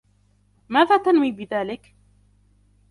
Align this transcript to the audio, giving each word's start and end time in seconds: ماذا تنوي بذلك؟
ماذا 0.69 0.97
تنوي 0.97 1.31
بذلك؟ 1.31 1.95